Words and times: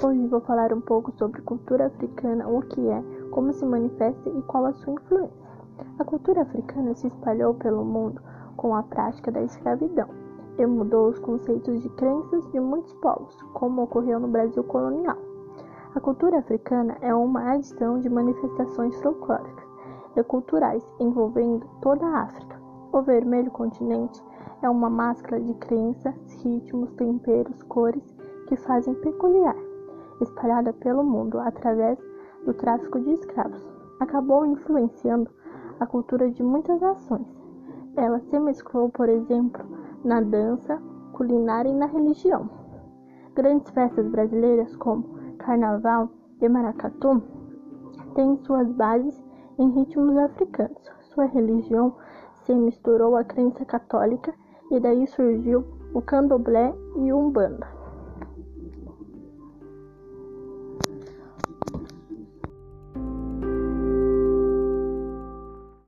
Hoje 0.00 0.28
vou 0.28 0.40
falar 0.42 0.72
um 0.72 0.80
pouco 0.80 1.10
sobre 1.18 1.42
cultura 1.42 1.86
africana, 1.86 2.48
o 2.48 2.62
que 2.62 2.88
é, 2.88 3.02
como 3.32 3.52
se 3.52 3.66
manifesta 3.66 4.30
e 4.30 4.42
qual 4.42 4.66
a 4.66 4.72
sua 4.72 4.92
influência. 4.92 5.36
A 5.98 6.04
cultura 6.04 6.42
africana 6.42 6.94
se 6.94 7.08
espalhou 7.08 7.54
pelo 7.54 7.84
mundo 7.84 8.22
com 8.56 8.76
a 8.76 8.82
prática 8.84 9.32
da 9.32 9.42
escravidão 9.42 10.08
e 10.56 10.64
mudou 10.64 11.08
os 11.08 11.18
conceitos 11.18 11.82
de 11.82 11.88
crenças 11.88 12.48
de 12.52 12.60
muitos 12.60 12.94
povos, 12.94 13.36
como 13.54 13.82
ocorreu 13.82 14.20
no 14.20 14.28
Brasil 14.28 14.62
colonial. 14.62 15.18
A 15.96 15.98
cultura 15.98 16.38
africana 16.38 16.96
é 17.00 17.12
uma 17.12 17.54
adição 17.54 17.98
de 17.98 18.08
manifestações 18.08 18.94
folclóricas 19.02 19.66
e 20.14 20.22
culturais 20.22 20.88
envolvendo 21.00 21.66
toda 21.82 22.06
a 22.06 22.22
África. 22.22 22.56
O 22.92 23.02
vermelho 23.02 23.50
continente 23.50 24.22
é 24.62 24.70
uma 24.70 24.88
máscara 24.88 25.40
de 25.40 25.54
crenças, 25.54 26.14
ritmos, 26.44 26.92
temperos, 26.92 27.64
cores 27.64 28.16
que 28.46 28.54
fazem 28.54 28.94
peculiar, 28.94 29.56
espalhada 30.20 30.72
pelo 30.72 31.04
mundo 31.04 31.38
através 31.38 31.98
do 32.44 32.54
tráfico 32.54 33.00
de 33.00 33.12
escravos. 33.12 33.64
Acabou 34.00 34.46
influenciando 34.46 35.30
a 35.80 35.86
cultura 35.86 36.30
de 36.30 36.42
muitas 36.42 36.80
nações. 36.80 37.26
Ela 37.96 38.20
se 38.20 38.38
mesclou, 38.38 38.88
por 38.90 39.08
exemplo, 39.08 39.64
na 40.04 40.20
dança, 40.20 40.80
culinária 41.12 41.68
e 41.68 41.74
na 41.74 41.86
religião. 41.86 42.48
Grandes 43.34 43.70
festas 43.70 44.06
brasileiras 44.08 44.74
como 44.76 45.04
Carnaval 45.38 46.08
e 46.40 46.48
Maracatu 46.48 47.22
têm 48.14 48.36
suas 48.38 48.70
bases 48.72 49.20
em 49.58 49.70
ritmos 49.70 50.16
africanos. 50.16 50.78
Sua 51.00 51.26
religião 51.26 51.94
se 52.44 52.54
misturou 52.54 53.16
à 53.16 53.24
crença 53.24 53.64
católica 53.64 54.32
e 54.70 54.78
daí 54.78 55.06
surgiu 55.06 55.64
o 55.94 56.00
candomblé 56.00 56.74
e 56.96 57.12
umbanda. 57.12 57.77